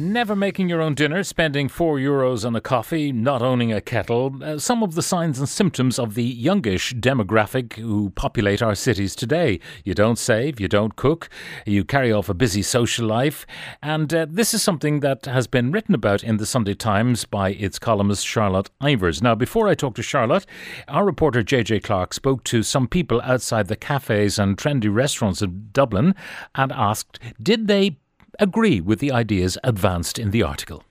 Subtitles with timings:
[0.00, 4.32] Never making your own dinner, spending four euros on a coffee, not owning a kettle.
[4.40, 9.16] Uh, some of the signs and symptoms of the youngish demographic who populate our cities
[9.16, 9.58] today.
[9.82, 11.28] You don't save, you don't cook,
[11.66, 13.44] you carry off a busy social life.
[13.82, 17.50] And uh, this is something that has been written about in the Sunday Times by
[17.50, 19.20] its columnist Charlotte Ivers.
[19.20, 20.46] Now, before I talk to Charlotte,
[20.86, 25.70] our reporter JJ Clark spoke to some people outside the cafes and trendy restaurants in
[25.72, 26.14] Dublin
[26.54, 27.98] and asked, did they
[28.38, 30.84] agree with the ideas advanced in the article.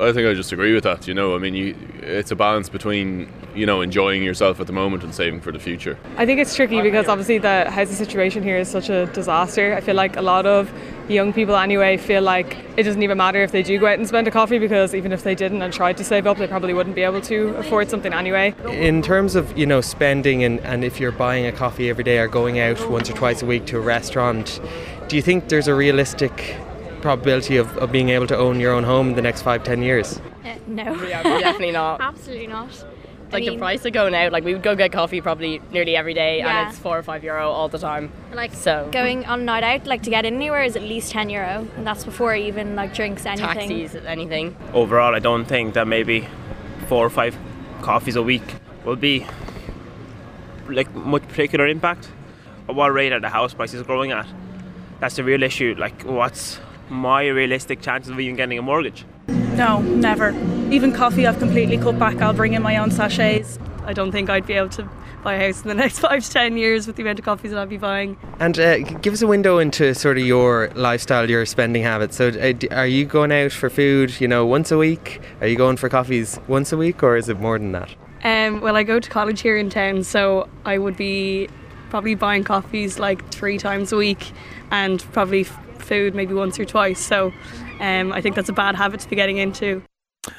[0.00, 1.06] I think I just agree with that.
[1.06, 4.72] You know, I mean, you, it's a balance between you know enjoying yourself at the
[4.72, 5.98] moment and saving for the future.
[6.16, 9.74] I think it's tricky because obviously the housing situation here is such a disaster.
[9.74, 10.72] I feel like a lot of
[11.10, 14.08] young people anyway feel like it doesn't even matter if they do go out and
[14.08, 16.72] spend a coffee because even if they didn't and tried to save up, they probably
[16.72, 18.54] wouldn't be able to afford something anyway.
[18.70, 22.18] In terms of you know spending and, and if you're buying a coffee every day
[22.18, 24.58] or going out once or twice a week to a restaurant,
[25.08, 26.56] do you think there's a realistic
[27.02, 29.82] probability of, of being able to own your own home in the next five, ten
[29.82, 30.18] years?
[30.44, 30.94] Uh, no.
[31.08, 32.00] Yeah, definitely not.
[32.00, 32.84] Absolutely not.
[33.30, 35.96] Like I the price of going out, like we would go get coffee probably nearly
[35.96, 36.60] every day, Yeah.
[36.64, 38.12] and it's four or five euro all the time.
[38.34, 41.30] Like So- going on a night out, like to get anywhere is at least ten
[41.30, 43.68] euro, and that's before even like drinks anything.
[43.70, 44.54] Taxis, anything.
[44.74, 46.28] overall, I don't think that maybe
[46.88, 47.36] four or five
[47.80, 48.42] coffees a week
[48.84, 49.26] will be
[50.68, 52.10] like much particular impact.
[52.68, 54.26] At what rate are the house prices growing at?
[55.00, 55.74] That's the real issue.
[55.78, 59.04] Like, what's my realistic chances of even getting a mortgage?
[59.28, 60.30] No, never.
[60.70, 62.20] Even coffee, I've completely cut back.
[62.20, 63.58] I'll bring in my own sachets.
[63.84, 64.88] I don't think I'd be able to
[65.22, 67.50] buy a house in the next five to ten years with the amount of coffees
[67.50, 68.16] that I'd be buying.
[68.40, 72.16] And uh, give us a window into sort of your lifestyle, your spending habits.
[72.16, 75.20] So, uh, are you going out for food, you know, once a week?
[75.40, 77.94] Are you going for coffees once a week, or is it more than that?
[78.24, 81.48] Um, well, I go to college here in town, so I would be
[81.90, 84.32] probably buying coffees like three times a week,
[84.70, 86.98] and probably f- food maybe once or twice.
[87.00, 87.32] So,
[87.80, 89.82] um, I think that's a bad habit to be getting into.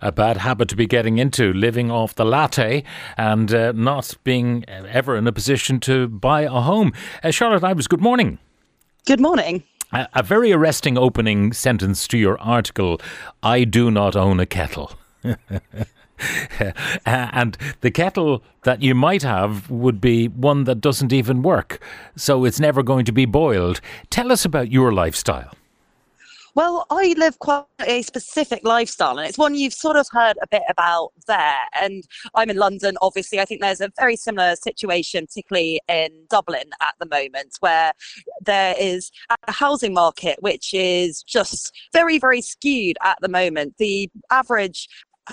[0.00, 2.84] A bad habit to be getting into, living off the latte
[3.16, 6.92] and uh, not being ever in a position to buy a home.
[7.24, 8.38] Uh, Charlotte Ivers, good morning.
[9.04, 9.64] Good morning.
[9.92, 13.00] A, a very arresting opening sentence to your article
[13.42, 14.92] I do not own a kettle.
[17.06, 21.80] And the kettle that you might have would be one that doesn't even work,
[22.16, 23.80] so it's never going to be boiled.
[24.10, 25.52] Tell us about your lifestyle.
[26.56, 30.46] Well, I live quite a specific lifestyle, and it's one you've sort of heard a
[30.46, 31.58] bit about there.
[31.80, 32.04] And
[32.36, 33.40] I'm in London, obviously.
[33.40, 37.92] I think there's a very similar situation, particularly in Dublin at the moment, where
[38.40, 43.74] there is a housing market which is just very, very skewed at the moment.
[43.78, 44.88] The average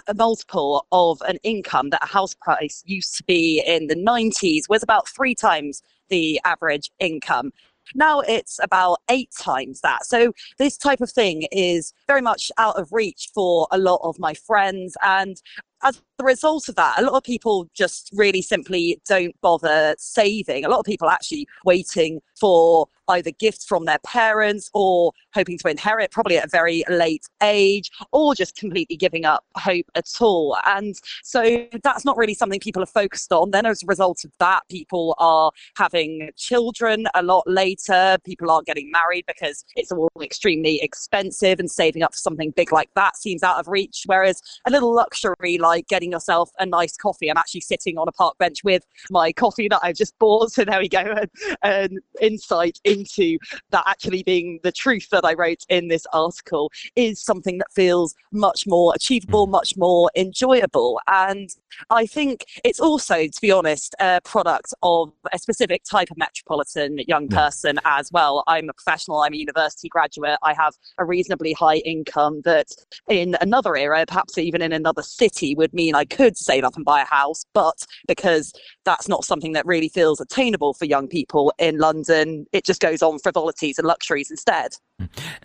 [0.08, 4.70] a multiple of an income that a house price used to be in the 90s
[4.70, 7.52] was about three times the average income.
[7.96, 10.06] Now it's about eight times that.
[10.06, 14.20] So this type of thing is very much out of reach for a lot of
[14.20, 14.96] my friends.
[15.04, 15.42] And
[15.84, 20.64] as a result of that, a lot of people just really simply don't bother saving.
[20.64, 25.70] A lot of people actually waiting for either gifts from their parents or hoping to
[25.70, 30.58] inherit probably at a very late age or just completely giving up hope at all.
[30.66, 33.52] And so that's not really something people are focused on.
[33.52, 38.18] Then as a result of that, people are having children a lot later.
[38.26, 42.72] People aren't getting married because it's all extremely expensive and saving up for something big
[42.72, 44.04] like that seems out of reach.
[44.06, 47.30] Whereas a little luxury like getting yourself a nice coffee.
[47.30, 50.52] I'm actually sitting on a park bench with my coffee that I've just bought.
[50.62, 51.16] So there we go.
[51.64, 57.22] And insight into that actually being the truth that I wrote in this article is
[57.22, 59.52] something that feels much more achievable, mm.
[59.52, 61.00] much more enjoyable.
[61.08, 61.50] And
[61.90, 66.98] I think it's also, to be honest, a product of a specific type of metropolitan
[67.08, 68.44] young person as well.
[68.48, 72.68] I'm a professional, I'm a university graduate, I have a reasonably high income that
[73.08, 76.86] in another era, perhaps even in another city, would mean I could save up and
[76.86, 77.46] buy a house.
[77.54, 82.66] But because that's not something that really feels attainable for young people in London, it
[82.66, 84.74] just goes on frivolities and luxuries instead.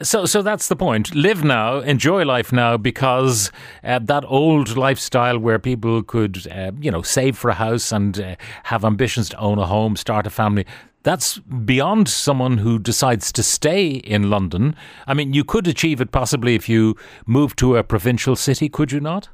[0.03, 1.15] So, so that's the point.
[1.15, 3.50] Live now, enjoy life now, because
[3.85, 8.20] uh, that old lifestyle where people could, uh, you know, save for a house and
[8.20, 10.67] uh, have ambitions to own a home, start a family.
[11.03, 14.75] That's beyond someone who decides to stay in London.
[15.06, 18.91] I mean, you could achieve it possibly if you moved to a provincial city, could
[18.91, 19.29] you not?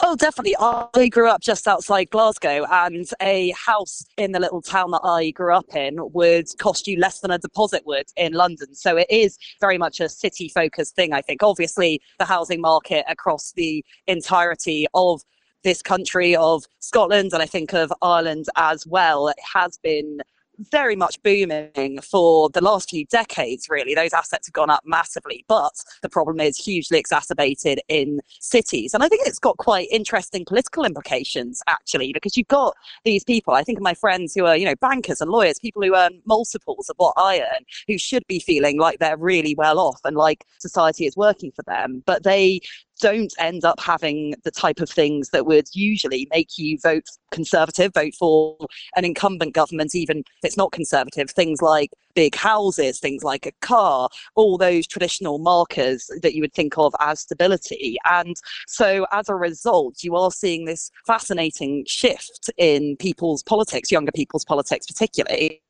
[0.00, 0.56] Oh, definitely.
[0.58, 5.30] I grew up just outside Glasgow, and a house in the little town that I
[5.30, 8.74] grew up in would cost you less than a deposit would in London.
[8.74, 11.42] So it is very much a city focused thing, I think.
[11.42, 15.22] Obviously, the housing market across the entirety of
[15.62, 20.20] this country, of Scotland, and I think of Ireland as well, has been
[20.58, 23.94] very much booming for the last few decades, really.
[23.94, 25.72] Those assets have gone up massively, but
[26.02, 28.94] the problem is hugely exacerbated in cities.
[28.94, 32.74] And I think it's got quite interesting political implications, actually, because you've got
[33.04, 35.82] these people, I think of my friends who are, you know, bankers and lawyers, people
[35.82, 39.78] who earn multiples of what I earn, who should be feeling like they're really well
[39.78, 42.60] off and like society is working for them, but they
[43.00, 47.92] don't end up having the type of things that would usually make you vote conservative,
[47.94, 48.56] vote for
[48.96, 51.30] an incumbent government, even if it's not conservative.
[51.30, 56.54] Things like big houses, things like a car, all those traditional markers that you would
[56.54, 57.96] think of as stability.
[58.04, 58.36] And
[58.66, 64.44] so as a result, you are seeing this fascinating shift in people's politics, younger people's
[64.44, 65.60] politics particularly,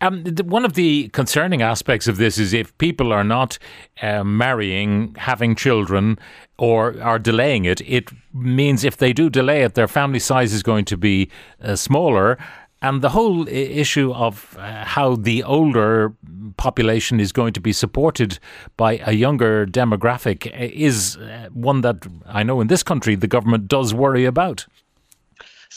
[0.00, 3.58] um, one of the concerning aspects of this is if people are not
[4.02, 6.18] uh, marrying, having children,
[6.58, 10.62] or are delaying it, it means if they do delay it, their family size is
[10.62, 11.30] going to be
[11.62, 12.38] uh, smaller.
[12.82, 16.14] And the whole issue of uh, how the older
[16.56, 18.38] population is going to be supported
[18.76, 23.26] by a younger demographic uh, is uh, one that I know in this country the
[23.26, 24.66] government does worry about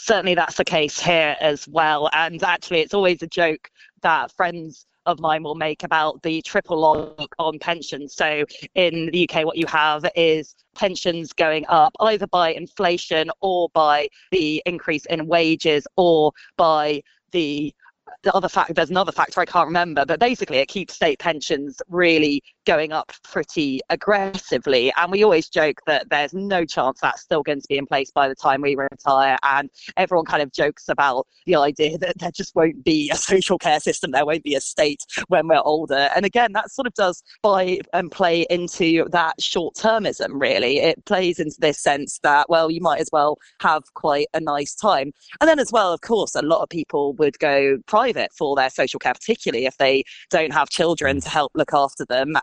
[0.04, 2.10] certainly that's the case here as well.
[2.12, 3.70] And actually, it's always a joke
[4.04, 8.14] that friends of mine will make about the triple lock on pensions.
[8.14, 13.68] So in the UK, what you have is pensions going up either by inflation or
[13.74, 17.02] by the increase in wages or by
[17.32, 17.74] the
[18.22, 21.80] the other fact there's another factor I can't remember, but basically it keeps state pensions
[21.88, 24.92] really going up pretty aggressively.
[24.96, 28.10] And we always joke that there's no chance that's still going to be in place
[28.10, 29.36] by the time we retire.
[29.42, 33.58] And everyone kind of jokes about the idea that there just won't be a social
[33.58, 36.08] care system, there won't be a state when we're older.
[36.14, 40.78] And again, that sort of does buy and play into that short termism, really.
[40.78, 44.74] It plays into this sense that, well, you might as well have quite a nice
[44.74, 45.12] time.
[45.40, 48.70] And then, as well, of course, a lot of people would go private for their
[48.70, 52.36] social care, particularly if they don't have children to help look after them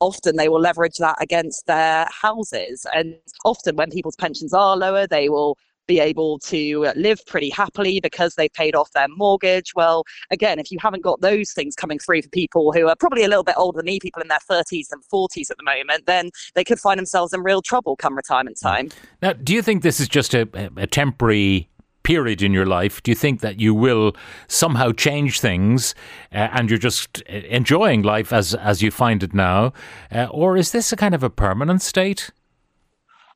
[0.00, 2.86] often they will leverage that against their houses.
[2.94, 5.56] And often, when people's pensions are lower, they will
[5.88, 9.74] be able to live pretty happily because they've paid off their mortgage.
[9.74, 13.24] Well, again, if you haven't got those things coming through for people who are probably
[13.24, 16.06] a little bit older than me, people in their 30s and 40s at the moment,
[16.06, 18.90] then they could find themselves in real trouble come retirement time.
[19.22, 21.68] Now, do you think this is just a, a temporary
[22.08, 24.16] period in your life, do you think that you will
[24.46, 25.94] somehow change things
[26.32, 29.74] uh, and you're just uh, enjoying life as, as you find it now?
[30.10, 32.30] Uh, or is this a kind of a permanent state?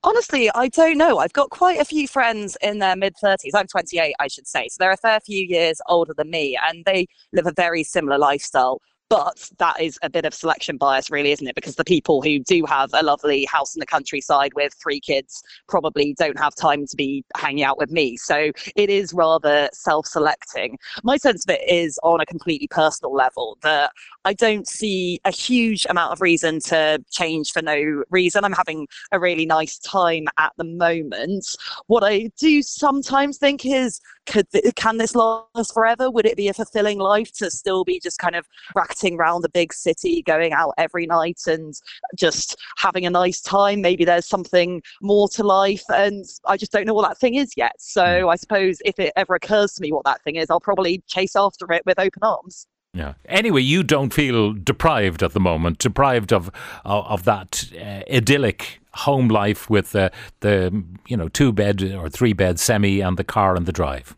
[0.04, 1.18] Honestly, I don't know.
[1.18, 3.50] I've got quite a few friends in their mid 30s.
[3.54, 4.68] I'm 28, I should say.
[4.68, 8.16] So they're a fair few years older than me, and they live a very similar
[8.16, 8.80] lifestyle.
[9.08, 11.54] But that is a bit of selection bias, really, isn't it?
[11.54, 15.42] Because the people who do have a lovely house in the countryside with three kids
[15.68, 18.16] probably don't have time to be hanging out with me.
[18.16, 20.78] So it is rather self selecting.
[21.02, 23.92] My sense of it is on a completely personal level that
[24.24, 28.44] I don't see a huge amount of reason to change for no reason.
[28.44, 31.46] I'm having a really nice time at the moment.
[31.86, 34.46] What I do sometimes think is, could
[34.76, 36.10] can this last forever?
[36.10, 39.48] Would it be a fulfilling life to still be just kind of racketing around the
[39.48, 41.74] big city, going out every night and
[42.16, 43.80] just having a nice time?
[43.80, 47.52] Maybe there's something more to life, and I just don't know what that thing is
[47.56, 47.74] yet.
[47.78, 48.28] So hmm.
[48.28, 51.36] I suppose if it ever occurs to me what that thing is, I'll probably chase
[51.36, 52.66] after it with open arms.
[52.94, 53.14] Yeah.
[53.26, 56.50] Anyway, you don't feel deprived at the moment, deprived of
[56.84, 62.10] of, of that uh, idyllic home life with the the you know two bed or
[62.10, 64.14] three bed semi and the car and the drive.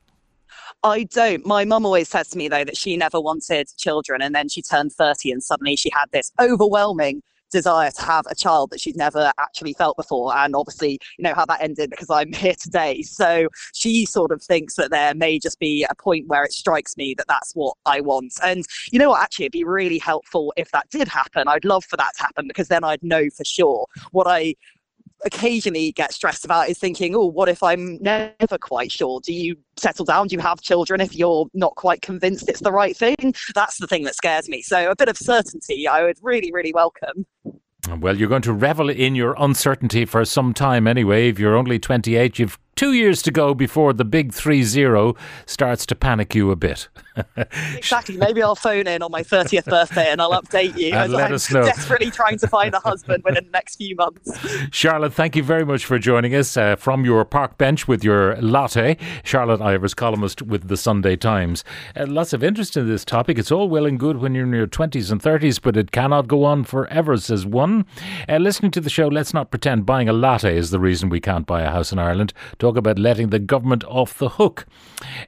[0.82, 1.46] I don't.
[1.46, 4.60] My mum always says to me though that she never wanted children, and then she
[4.60, 7.22] turned thirty, and suddenly she had this overwhelming
[7.54, 10.37] desire to have a child that she'd never actually felt before.
[10.37, 13.02] And obviously, you know how that ended because I'm here today.
[13.02, 16.96] So she sort of thinks that there may just be a point where it strikes
[16.96, 18.34] me that that's what I want.
[18.42, 19.23] And you know what?
[19.23, 21.46] Actually, it'd be really helpful if that did happen.
[21.46, 24.56] I'd love for that to happen because then I'd know for sure what I
[25.25, 29.20] occasionally get stressed about is thinking, oh, what if I'm never quite sure?
[29.20, 30.28] Do you settle down?
[30.28, 33.34] Do you have children if you're not quite convinced it's the right thing?
[33.54, 34.62] That's the thing that scares me.
[34.62, 37.26] So a bit of certainty I would really, really welcome.
[37.88, 41.28] Well, you're going to revel in your uncertainty for some time anyway.
[41.28, 45.14] If you're only 28, you've two years to go before the big 3 0
[45.46, 46.88] starts to panic you a bit.
[47.76, 48.16] exactly.
[48.16, 51.35] Maybe I'll phone in on my 30th birthday and I'll update you and let I'm
[51.35, 51.64] us know.
[51.64, 54.38] desperately trying to find a husband within the next few months.
[54.71, 58.37] Charlotte, thank you very much for joining us uh, from your park bench with your
[58.37, 58.97] latte.
[59.23, 61.64] Charlotte Ivers, columnist with the Sunday Times.
[61.97, 63.38] Uh, lots of interest in this topic.
[63.38, 66.28] It's all well and good when you're in your 20s and 30s, but it cannot
[66.28, 67.87] go on forever, says one.
[68.28, 71.21] Uh, listening to the show, let's not pretend buying a latte is the reason we
[71.21, 74.66] can't buy a house in Ireland talk about letting the government off the hook.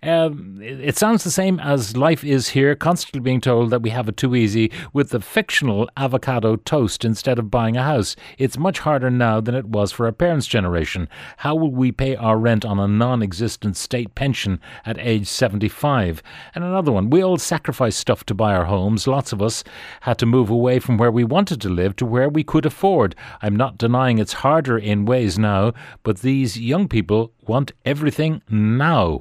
[0.03, 3.83] Um, it, it sounds the same as as life is here, constantly being told that
[3.83, 8.17] we have it too easy with the fictional avocado toast instead of buying a house.
[8.39, 11.07] It's much harder now than it was for our parents' generation.
[11.37, 16.23] How will we pay our rent on a non existent state pension at age 75?
[16.55, 19.07] And another one, we all sacrifice stuff to buy our homes.
[19.07, 19.63] Lots of us
[20.01, 23.15] had to move away from where we wanted to live to where we could afford.
[23.43, 29.21] I'm not denying it's harder in ways now, but these young people want everything now.